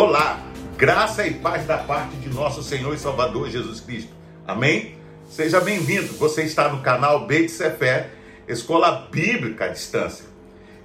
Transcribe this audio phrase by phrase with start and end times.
[0.00, 0.38] Olá,
[0.76, 4.12] graça e paz da parte de nosso Senhor e Salvador Jesus Cristo.
[4.46, 4.96] Amém?
[5.28, 6.12] Seja bem-vindo.
[6.18, 8.08] Você está no canal Beit Cefé,
[8.46, 10.24] Escola Bíblica à Distância.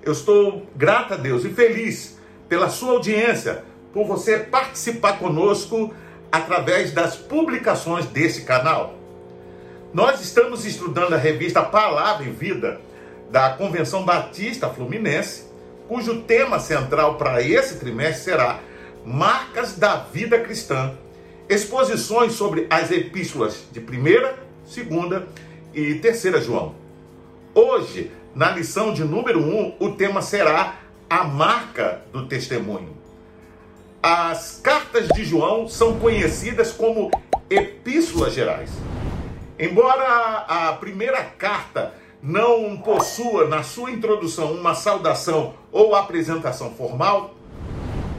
[0.02, 2.18] Eu estou grato a Deus e feliz
[2.50, 5.94] pela sua audiência, por você participar conosco
[6.32, 8.96] através das publicações desse canal.
[9.94, 12.82] Nós estamos estudando a revista Palavra e Vida
[13.30, 15.44] da Convenção Batista Fluminense,
[15.88, 18.60] cujo tema central para esse trimestre será
[19.06, 20.94] Marcas da Vida Cristã.
[21.50, 25.24] Exposições sobre as epístolas de 1, 2
[25.74, 26.76] e 3 João.
[27.54, 30.76] Hoje, na lição de número 1, o tema será
[31.10, 32.96] a marca do testemunho.
[34.02, 37.12] As cartas de João são conhecidas como
[37.50, 38.72] epístolas gerais.
[39.60, 47.36] Embora a primeira carta não possua na sua introdução uma saudação ou apresentação formal,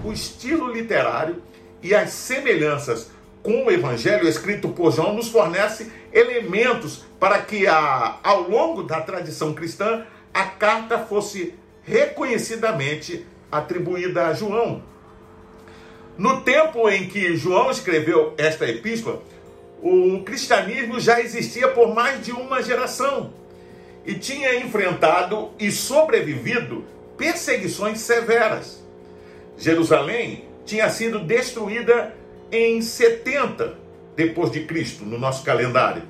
[0.05, 1.43] o estilo literário
[1.83, 3.11] e as semelhanças
[3.43, 9.01] com o evangelho escrito por João nos fornece elementos para que a, ao longo da
[9.01, 14.83] tradição cristã a carta fosse reconhecidamente atribuída a João.
[16.17, 19.23] No tempo em que João escreveu esta epístola,
[19.83, 23.35] o cristianismo já existia por mais de uma geração
[24.07, 26.85] e tinha enfrentado e sobrevivido
[27.17, 28.84] perseguições severas.
[29.57, 32.15] Jerusalém tinha sido destruída
[32.51, 33.75] em 70
[34.17, 36.03] depois de Cristo no nosso calendário.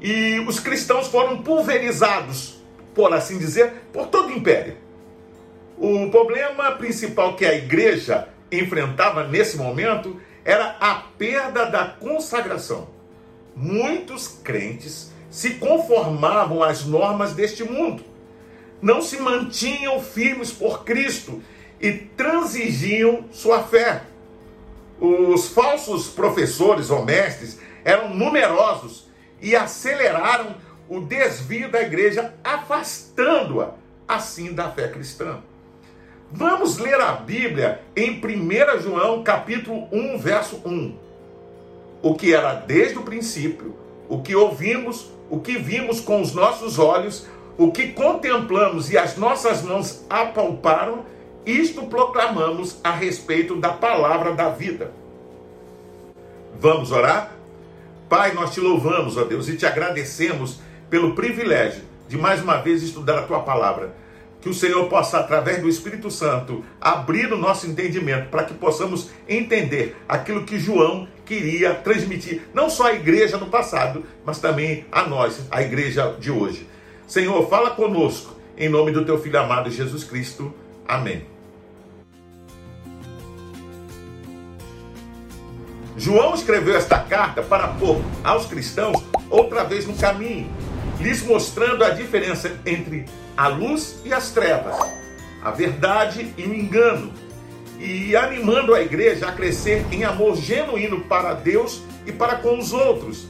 [0.00, 2.62] E os cristãos foram pulverizados,
[2.94, 4.76] por assim dizer, por todo o império.
[5.78, 12.88] O problema principal que a igreja enfrentava nesse momento era a perda da consagração.
[13.56, 18.04] Muitos crentes se conformavam às normas deste mundo,
[18.80, 21.42] não se mantinham firmes por Cristo
[21.84, 24.04] e transigiam sua fé.
[24.98, 29.06] Os falsos professores ou mestres eram numerosos
[29.38, 30.54] e aceleraram
[30.88, 33.72] o desvio da igreja, afastando-a
[34.08, 35.40] assim da fé cristã.
[36.32, 40.96] Vamos ler a Bíblia em 1 João, capítulo 1, verso 1.
[42.00, 43.76] O que era desde o princípio,
[44.08, 47.26] o que ouvimos, o que vimos com os nossos olhos,
[47.58, 51.04] o que contemplamos e as nossas mãos apalparam,
[51.46, 54.92] isto proclamamos a respeito da palavra da vida.
[56.58, 57.32] Vamos orar?
[58.08, 62.82] Pai, nós te louvamos, ó Deus, e te agradecemos pelo privilégio de mais uma vez
[62.82, 63.94] estudar a tua palavra.
[64.40, 69.10] Que o Senhor possa, através do Espírito Santo, abrir o nosso entendimento para que possamos
[69.26, 75.02] entender aquilo que João queria transmitir, não só à igreja no passado, mas também a
[75.06, 76.68] nós, a igreja de hoje.
[77.06, 80.52] Senhor, fala conosco, em nome do teu filho amado Jesus Cristo.
[80.86, 81.33] Amém.
[86.04, 90.52] João escreveu esta carta para pôr aos cristãos outra vez no caminho,
[91.00, 94.76] lhes mostrando a diferença entre a luz e as trevas,
[95.42, 97.10] a verdade e o engano,
[97.80, 102.74] e animando a igreja a crescer em amor genuíno para Deus e para com os
[102.74, 103.26] outros.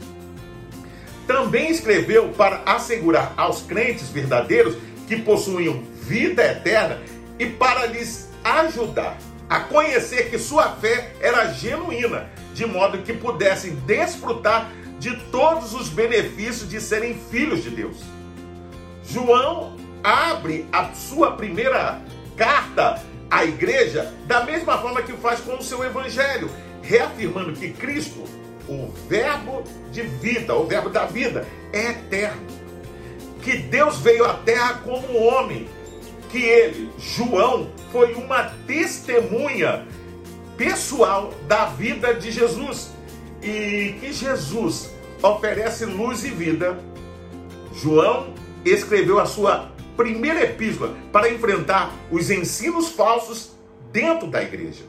[1.25, 4.75] Também escreveu para assegurar aos crentes verdadeiros
[5.07, 6.99] que possuíam vida eterna
[7.39, 9.17] e para lhes ajudar
[9.49, 15.89] a conhecer que sua fé era genuína de modo que pudessem desfrutar de todos os
[15.89, 17.97] benefícios de serem filhos de Deus.
[19.07, 22.01] João abre a sua primeira
[22.35, 26.49] carta à igreja da mesma forma que faz com o seu evangelho,
[26.81, 28.23] reafirmando que Cristo,
[28.67, 32.45] o verbo de vida, o verbo da vida, é eterno.
[33.43, 35.67] Que Deus veio à terra como homem,
[36.35, 39.87] que ele, João, foi uma testemunha
[40.57, 42.93] pessoal da vida de Jesus
[43.41, 46.77] e que Jesus oferece luz e vida.
[47.73, 48.33] João
[48.65, 53.55] escreveu a sua primeira epístola para enfrentar os ensinos falsos
[53.93, 54.83] dentro da igreja.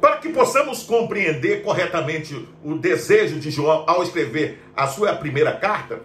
[0.00, 6.00] Para que possamos compreender corretamente o desejo de João ao escrever a sua primeira carta,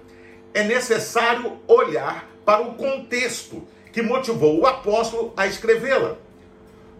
[0.58, 6.18] é necessário olhar para o contexto que motivou o apóstolo a escrevê-la.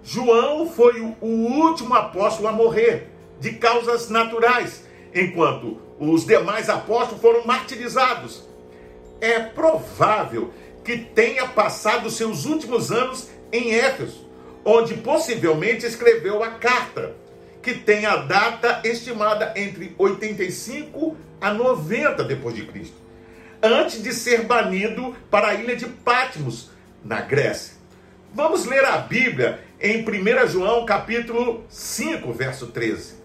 [0.04, 3.10] João foi o último apóstolo a morrer
[3.40, 4.84] de causas naturais,
[5.14, 8.48] enquanto os demais apóstolos foram martirizados.
[9.20, 14.30] É provável que tenha passado seus últimos anos em Éfeso,
[14.64, 17.16] onde possivelmente escreveu a carta,
[17.64, 23.07] que tem a data estimada entre 85 a 90 depois de Cristo,
[23.62, 26.70] antes de ser banido para a ilha de Patmos,
[27.04, 27.74] na Grécia.
[28.34, 33.16] Vamos ler a Bíblia em 1 João capítulo 5, verso 13.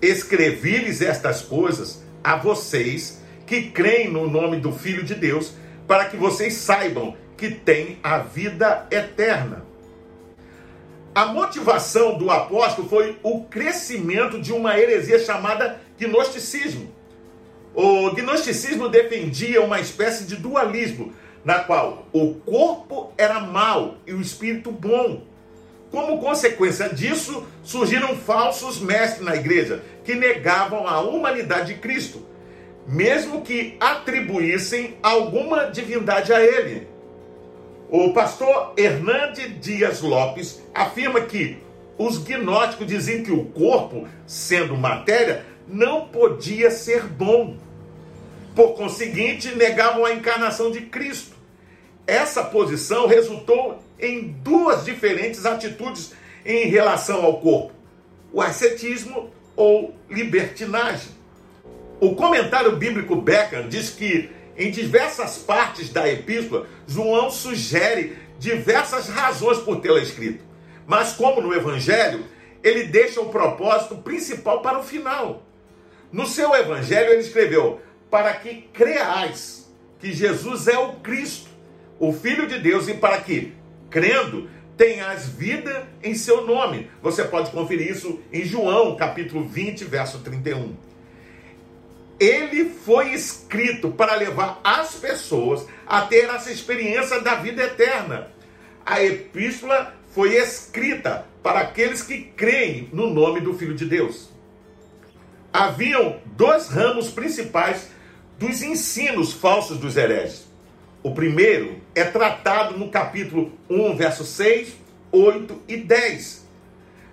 [0.00, 5.52] Escrevi-lhes estas coisas a vocês que creem no nome do Filho de Deus,
[5.86, 9.64] para que vocês saibam que têm a vida eterna.
[11.14, 16.92] A motivação do apóstolo foi o crescimento de uma heresia chamada gnosticismo.
[17.76, 21.12] O gnosticismo defendia uma espécie de dualismo,
[21.44, 25.24] na qual o corpo era mau e o espírito bom.
[25.90, 32.22] Como consequência disso, surgiram falsos mestres na igreja que negavam a humanidade de Cristo,
[32.88, 36.88] mesmo que atribuíssem alguma divindade a ele.
[37.90, 41.58] O pastor Hernande Dias Lopes afirma que
[41.98, 47.65] os gnósticos diziam que o corpo, sendo matéria, não podia ser bom.
[48.56, 51.36] Por conseguinte, negavam a encarnação de Cristo.
[52.06, 56.14] Essa posição resultou em duas diferentes atitudes
[56.44, 57.74] em relação ao corpo:
[58.32, 61.14] o ascetismo ou libertinagem.
[62.00, 69.58] O comentário bíblico Beckham diz que em diversas partes da epístola, João sugere diversas razões
[69.58, 70.42] por tê-la escrito.
[70.86, 72.24] Mas, como no Evangelho,
[72.62, 75.42] ele deixa o propósito principal para o final.
[76.10, 77.80] No seu Evangelho, ele escreveu:
[78.10, 81.48] para que creais que Jesus é o Cristo,
[81.98, 83.54] o Filho de Deus, e para que,
[83.90, 86.90] crendo, tenhas vida em seu nome.
[87.02, 90.76] Você pode conferir isso em João, capítulo 20, verso 31.
[92.18, 98.28] Ele foi escrito para levar as pessoas a ter essa experiência da vida eterna.
[98.84, 104.30] A epístola foi escrita para aqueles que creem no nome do Filho de Deus.
[105.52, 107.88] Haviam dois ramos principais
[108.38, 110.46] dos ensinos falsos dos hereges.
[111.02, 114.74] O primeiro é tratado no capítulo 1, verso 6,
[115.12, 116.46] 8 e 10.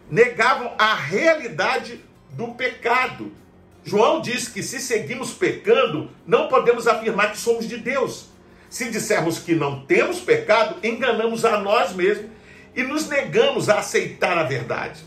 [0.09, 3.31] Negavam a realidade do pecado.
[3.83, 8.29] João diz que se seguimos pecando, não podemos afirmar que somos de Deus.
[8.69, 12.31] Se dissermos que não temos pecado, enganamos a nós mesmos
[12.75, 15.03] e nos negamos a aceitar a verdade.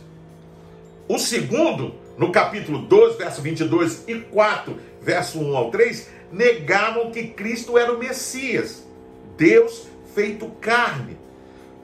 [1.08, 7.28] O segundo, no capítulo 12, verso 22 e 4, verso 1 ao 3, negavam que
[7.28, 8.82] Cristo era o Messias,
[9.36, 11.16] Deus feito carne.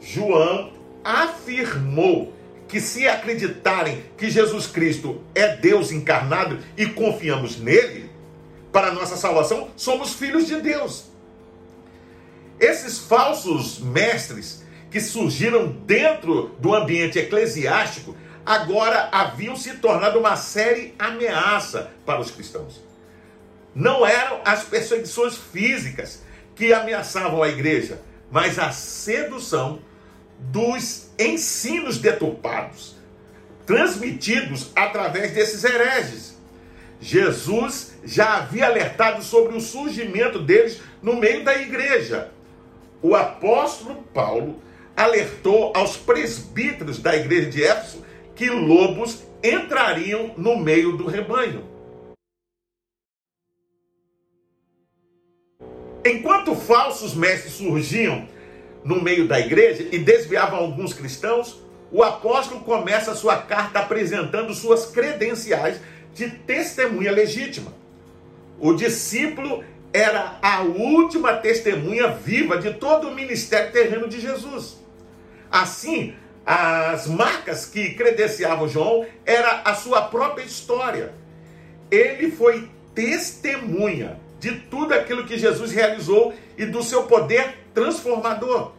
[0.01, 0.73] João
[1.05, 2.35] afirmou
[2.67, 8.11] que se acreditarem que Jesus Cristo é Deus encarnado e confiamos nele,
[8.73, 11.05] para nossa salvação, somos filhos de Deus.
[12.59, 20.95] Esses falsos mestres que surgiram dentro do ambiente eclesiástico agora haviam se tornado uma série
[20.99, 22.92] ameaça para os cristãos.
[23.75, 26.23] Não eram as perseguições físicas
[26.55, 29.81] que ameaçavam a igreja, mas a sedução
[30.39, 32.97] dos ensinos deturpados,
[33.65, 36.39] transmitidos através desses hereges.
[37.01, 42.31] Jesus já havia alertado sobre o surgimento deles no meio da igreja.
[43.01, 44.63] O apóstolo Paulo
[44.97, 48.05] alertou aos presbíteros da igreja de Éfeso
[48.37, 51.72] que lobos entrariam no meio do rebanho.
[56.05, 58.27] Enquanto falsos mestres surgiam
[58.85, 61.61] no meio da igreja e desviavam alguns cristãos,
[61.93, 65.79] o apóstolo começa a sua carta apresentando suas credenciais
[66.15, 67.73] de testemunha legítima.
[68.59, 74.79] O discípulo era a última testemunha viva de todo o ministério terreno de Jesus.
[75.51, 81.13] Assim, as marcas que credenciavam João era a sua própria história.
[81.91, 88.73] Ele foi testemunha de tudo aquilo que Jesus realizou e do seu poder transformador.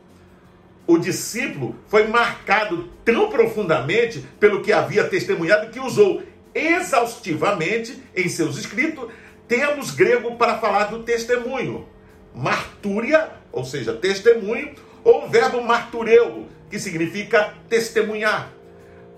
[0.86, 6.22] O discípulo foi marcado tão profundamente pelo que havia testemunhado que usou
[6.54, 9.08] exaustivamente em seus escritos
[9.48, 11.88] termos grego para falar do testemunho.
[12.36, 18.52] Martúria, ou seja, testemunho, ou o verbo martureu, que significa testemunhar.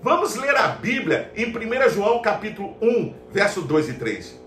[0.00, 4.45] Vamos ler a Bíblia em 1 João capítulo 1, verso 2 e 3.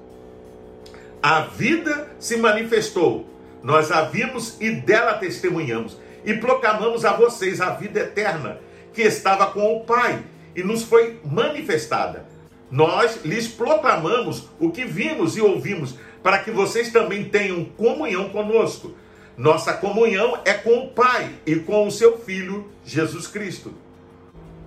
[1.22, 3.28] A vida se manifestou,
[3.62, 8.60] nós a vimos e dela testemunhamos, e proclamamos a vocês a vida eterna,
[8.94, 10.24] que estava com o Pai
[10.56, 12.26] e nos foi manifestada.
[12.72, 18.96] Nós lhes proclamamos o que vimos e ouvimos, para que vocês também tenham comunhão conosco.
[19.36, 23.74] Nossa comunhão é com o Pai e com o seu Filho, Jesus Cristo.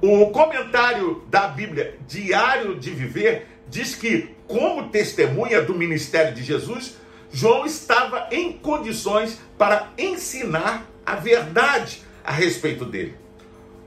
[0.02, 6.96] O comentário da Bíblia Diário de Viver diz que, como testemunha do ministério de Jesus,
[7.32, 13.16] João estava em condições para ensinar a verdade a respeito dele.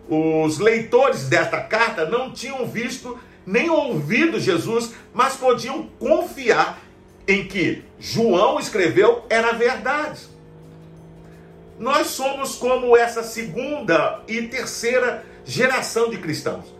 [0.09, 6.81] Os leitores desta carta não tinham visto nem ouvido Jesus, mas podiam confiar
[7.27, 10.21] em que João escreveu era verdade.
[11.77, 16.73] Nós somos como essa segunda e terceira geração de cristãos.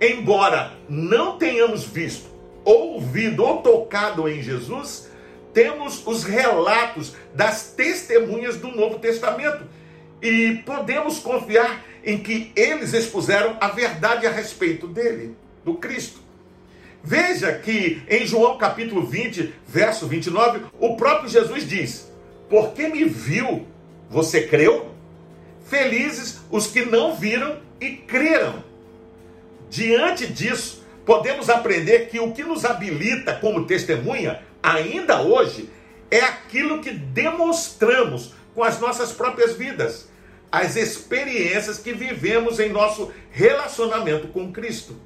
[0.00, 2.37] Embora não tenhamos visto,
[2.68, 5.08] ouvido ou tocado em Jesus,
[5.54, 9.64] temos os relatos das testemunhas do Novo Testamento
[10.20, 15.34] e podemos confiar em que eles expuseram a verdade a respeito dele,
[15.64, 16.20] do Cristo.
[17.02, 22.12] Veja que em João capítulo 20, verso 29, o próprio Jesus diz:
[22.50, 23.66] Porque me viu,
[24.10, 24.92] você creu?
[25.64, 28.64] Felizes os que não viram e creram.
[29.70, 30.77] Diante disso,
[31.08, 35.70] podemos aprender que o que nos habilita como testemunha, ainda hoje,
[36.10, 40.10] é aquilo que demonstramos com as nossas próprias vidas,
[40.52, 44.96] as experiências que vivemos em nosso relacionamento com Cristo.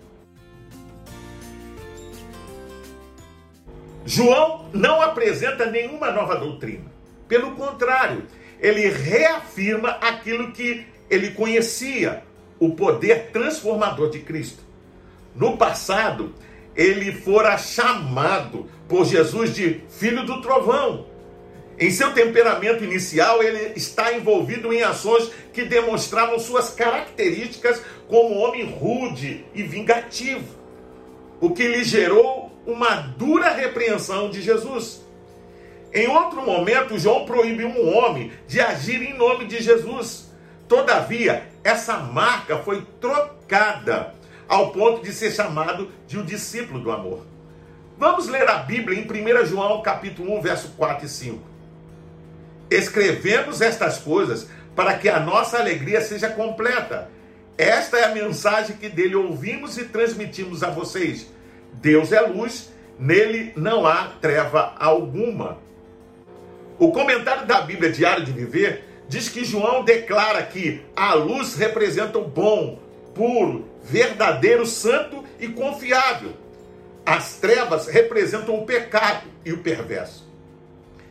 [4.05, 6.91] João não apresenta nenhuma nova doutrina.
[7.29, 8.27] Pelo contrário,
[8.59, 12.25] ele reafirma aquilo que ele conhecia,
[12.59, 14.72] o poder transformador de Cristo.
[15.35, 16.35] No passado,
[16.77, 21.07] ele fora chamado por Jesus de filho do trovão.
[21.79, 28.65] Em seu temperamento inicial, ele está envolvido em ações que demonstravam suas características como homem
[28.65, 30.55] rude e vingativo,
[31.41, 35.03] o que lhe gerou uma dura repreensão de Jesus.
[35.93, 40.31] Em outro momento, João proíbe um homem de agir em nome de Jesus.
[40.69, 44.15] Todavia, essa marca foi trocada
[44.49, 47.27] ao ponto de ser chamado de um discípulo do amor.
[47.99, 51.41] Vamos ler a Bíblia em 1 João capítulo 1, verso 4 e 5.
[52.71, 57.11] Escrevemos estas coisas para que a nossa alegria seja completa.
[57.57, 61.27] Esta é a mensagem que dele ouvimos e transmitimos a vocês.
[61.75, 65.59] Deus é luz, nele não há treva alguma.
[66.79, 72.19] O comentário da Bíblia Diário de Viver diz que João declara que a luz representa
[72.19, 72.81] o bom,
[73.15, 76.37] puro, verdadeiro, santo e confiável.
[77.05, 80.31] As trevas representam o pecado e o perverso.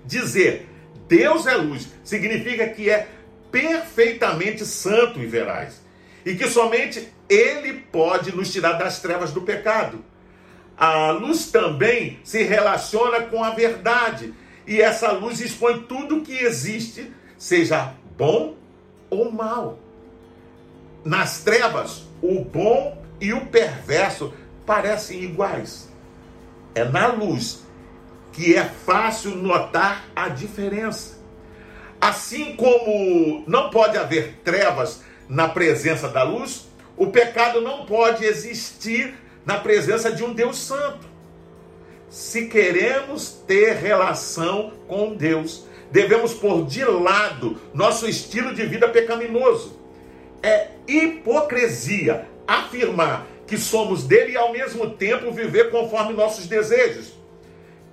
[0.06, 0.68] Dizer
[1.08, 3.06] Deus é luz significa que é
[3.51, 5.82] perfeitamente santo e veraz.
[6.25, 10.06] E que somente Ele pode nos tirar das trevas do pecado.
[10.78, 14.34] A luz também se relaciona com a verdade.
[14.66, 18.56] E essa luz expõe tudo que existe, seja bom
[19.10, 19.80] ou mal.
[21.04, 24.34] Nas trevas, o bom e o perverso
[24.66, 25.90] parecem iguais.
[26.74, 27.63] É na luz
[28.32, 31.20] que é fácil notar a diferença.
[32.00, 39.16] Assim como não pode haver trevas na presença da luz, o pecado não pode existir
[39.46, 41.10] na presença de um Deus Santo.
[42.10, 49.81] Se queremos ter relação com Deus, devemos pôr de lado nosso estilo de vida pecaminoso.
[50.44, 57.14] É hipocrisia afirmar que somos dele e ao mesmo tempo viver conforme nossos desejos.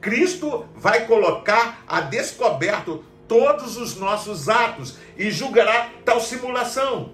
[0.00, 7.10] Cristo vai colocar a descoberto todos os nossos atos e julgará tal simulação.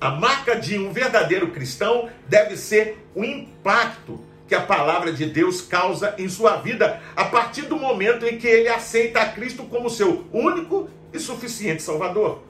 [0.00, 5.60] A marca de um verdadeiro cristão deve ser o impacto que a palavra de Deus
[5.60, 9.90] causa em sua vida a partir do momento em que ele aceita a Cristo como
[9.90, 12.47] seu único e suficiente Salvador.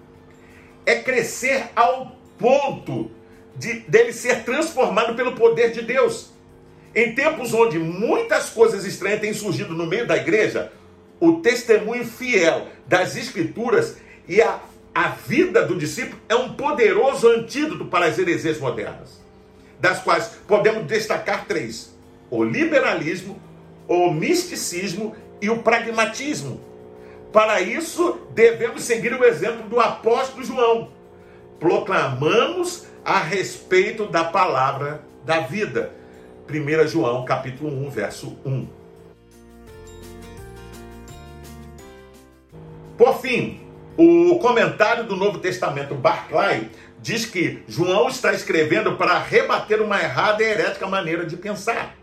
[0.88, 3.10] É crescer ao ponto
[3.56, 6.30] de dele ser transformado pelo poder de Deus.
[6.94, 10.72] Em tempos onde muitas coisas estranhas têm surgido no meio da igreja,
[11.20, 14.60] o testemunho fiel das Escrituras e a
[14.98, 19.20] a vida do discípulo é um poderoso antídoto para as heresias modernas,
[19.78, 21.94] das quais podemos destacar três:
[22.28, 23.40] o liberalismo,
[23.86, 26.60] o misticismo e o pragmatismo.
[27.32, 30.90] Para isso, devemos seguir o exemplo do apóstolo João.
[31.60, 35.92] Proclamamos a respeito da palavra da vida.
[36.48, 38.68] 1 João capítulo 1, verso 1.
[42.96, 43.60] Por fim,
[43.96, 46.70] o comentário do Novo Testamento, Barclay,
[47.00, 51.94] diz que João está escrevendo para rebater uma errada e herética maneira de pensar.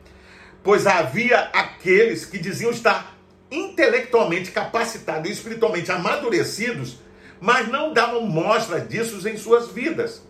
[0.64, 3.15] Pois havia aqueles que diziam estar
[3.56, 6.98] intelectualmente capacitados e espiritualmente amadurecidos,
[7.40, 10.22] mas não davam mostra disso em suas vidas.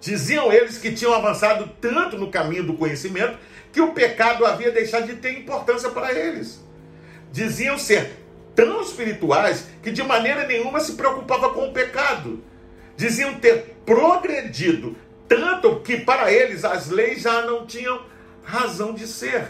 [0.00, 3.38] Diziam eles que tinham avançado tanto no caminho do conhecimento
[3.72, 6.60] que o pecado havia deixado de ter importância para eles.
[7.30, 8.18] Diziam ser
[8.54, 12.42] tão espirituais que de maneira nenhuma se preocupava com o pecado.
[12.96, 14.94] diziam ter progredido
[15.26, 18.02] tanto que para eles as leis já não tinham
[18.42, 19.48] razão de ser.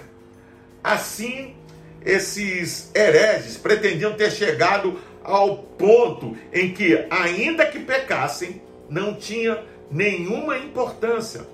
[0.85, 1.57] Assim,
[2.04, 10.59] esses hereges pretendiam ter chegado ao ponto em que, ainda que pecassem, não tinha nenhuma
[10.59, 11.47] importância.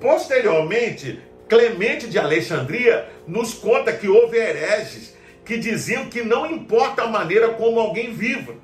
[0.00, 7.06] Posteriormente, Clemente de Alexandria nos conta que houve hereges que diziam que não importa a
[7.06, 8.54] maneira como alguém viva,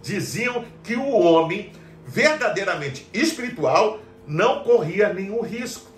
[0.00, 1.72] diziam que o homem
[2.06, 5.90] verdadeiramente espiritual não corria nenhum risco.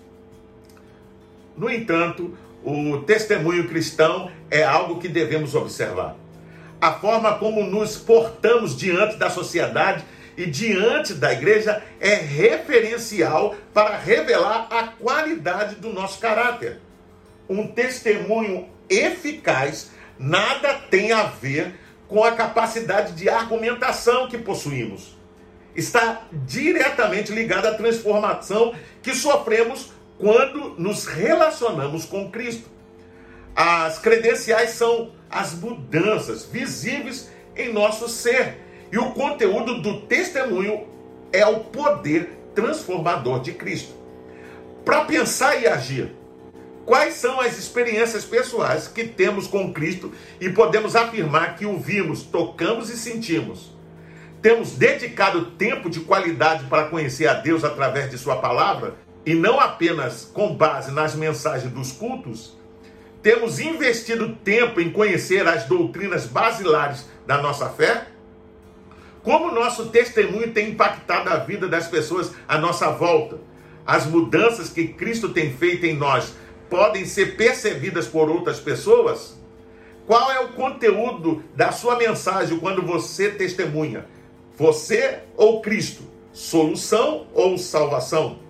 [1.55, 6.15] No entanto, o testemunho cristão é algo que devemos observar.
[6.81, 10.03] A forma como nos portamos diante da sociedade
[10.35, 16.79] e diante da igreja é referencial para revelar a qualidade do nosso caráter.
[17.47, 21.75] Um testemunho eficaz nada tem a ver
[22.07, 25.15] com a capacidade de argumentação que possuímos.
[25.75, 32.69] Está diretamente ligado à transformação que sofremos quando nos relacionamos com Cristo.
[33.55, 38.57] As credenciais são as mudanças visíveis em nosso ser.
[38.91, 40.87] E o conteúdo do testemunho
[41.31, 43.93] é o poder transformador de Cristo.
[44.83, 46.13] Para pensar e agir,
[46.85, 52.23] quais são as experiências pessoais que temos com Cristo e podemos afirmar que o vimos,
[52.23, 53.73] tocamos e sentimos?
[54.41, 59.59] Temos dedicado tempo de qualidade para conhecer a Deus através de Sua palavra e não
[59.59, 62.55] apenas com base nas mensagens dos cultos?
[63.21, 68.07] Temos investido tempo em conhecer as doutrinas basilares da nossa fé?
[69.23, 73.39] Como nosso testemunho tem impactado a vida das pessoas à nossa volta?
[73.83, 76.33] As mudanças que Cristo tem feito em nós
[76.69, 79.35] podem ser percebidas por outras pessoas?
[80.05, 84.05] Qual é o conteúdo da sua mensagem quando você testemunha?
[84.55, 86.03] Você ou Cristo?
[86.31, 88.44] Solução ou salvação?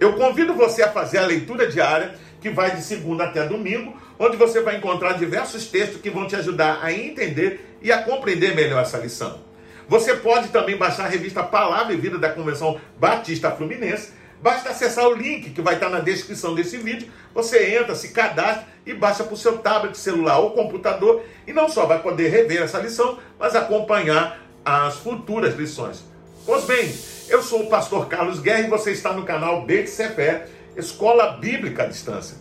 [0.00, 4.34] Eu convido você a fazer a leitura diária, que vai de segunda até domingo, onde
[4.34, 8.80] você vai encontrar diversos textos que vão te ajudar a entender e a compreender melhor
[8.80, 9.40] essa lição.
[9.86, 14.12] Você pode também baixar a revista Palavra e Vida da Convenção Batista Fluminense.
[14.40, 17.10] Basta acessar o link que vai estar na descrição desse vídeo.
[17.34, 21.22] Você entra, se cadastra e baixa para o seu tablet, celular ou computador.
[21.46, 26.09] E não só vai poder rever essa lição, mas acompanhar as futuras lições.
[26.46, 26.90] Pois bem,
[27.28, 31.86] eu sou o pastor Carlos Guerra e você está no canal BTCFé, Escola Bíblica à
[31.86, 32.38] Distância.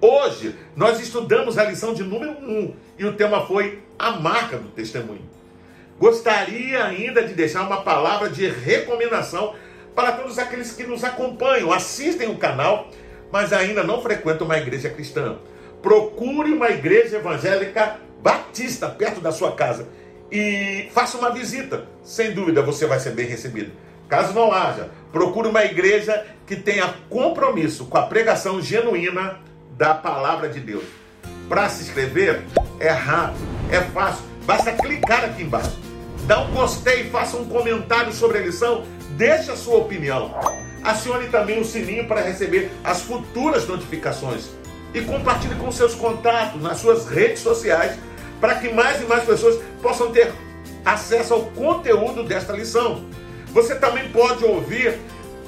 [0.00, 4.68] Hoje nós estudamos a lição de número 1 e o tema foi a marca do
[4.70, 5.22] testemunho.
[5.96, 9.54] Gostaria ainda de deixar uma palavra de recomendação
[9.94, 12.90] para todos aqueles que nos acompanham, assistem o canal,
[13.30, 15.38] mas ainda não frequentam uma igreja cristã.
[15.80, 19.86] Procure uma igreja evangélica batista perto da sua casa
[20.30, 21.86] e faça uma visita.
[22.02, 23.72] Sem dúvida você vai ser bem recebido.
[24.08, 29.40] Caso não haja, procure uma igreja que tenha compromisso com a pregação genuína
[29.76, 30.84] da palavra de Deus.
[31.48, 32.42] Para se inscrever
[32.78, 35.76] é rápido, é fácil, basta clicar aqui embaixo.
[36.26, 38.84] Dá um gostei, faça um comentário sobre a lição,
[39.16, 40.34] deixe a sua opinião.
[40.82, 44.50] Acione também o sininho para receber as futuras notificações
[44.94, 47.98] e compartilhe com seus contatos nas suas redes sociais
[48.40, 50.32] para que mais e mais pessoas possam ter
[50.84, 53.04] acesso ao conteúdo desta lição.
[53.48, 54.98] Você também pode ouvir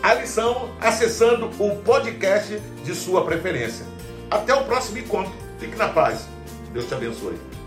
[0.02, 3.84] a lição acessando o podcast de sua preferência.
[4.30, 5.32] Até o próximo encontro.
[5.58, 6.26] Fique na paz.
[6.72, 7.57] Deus te abençoe.